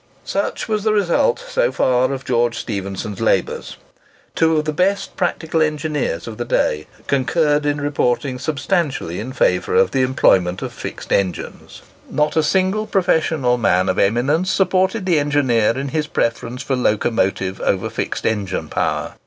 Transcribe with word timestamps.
Such 0.25 0.67
was 0.67 0.83
the 0.83 0.93
result, 0.93 1.37
so 1.47 1.71
far, 1.71 2.11
of 2.11 2.25
George 2.25 2.57
Stephenson's 2.57 3.21
labours. 3.21 3.77
Two 4.33 4.57
of 4.57 4.65
the 4.65 4.73
best 4.73 5.15
practical 5.15 5.61
engineers 5.61 6.27
of 6.27 6.37
the 6.39 6.43
day 6.43 6.87
concurred 7.05 7.67
in 7.67 7.79
reporting 7.79 8.39
substantially 8.39 9.19
in 9.19 9.31
favour 9.31 9.75
of 9.75 9.91
the 9.91 10.01
employment 10.01 10.63
of 10.63 10.73
fixed 10.73 11.13
engines. 11.13 11.83
Not 12.09 12.35
a 12.35 12.41
single 12.41 12.87
professional 12.87 13.59
man 13.59 13.87
of 13.89 13.99
eminence 13.99 14.49
supported 14.49 15.05
the 15.05 15.19
engineer 15.19 15.77
in 15.77 15.89
his 15.89 16.07
preference 16.07 16.63
for 16.63 16.75
locomotive 16.75 17.61
over 17.63 17.87
fixed 17.91 18.25
engine 18.25 18.69
power. 18.69 19.13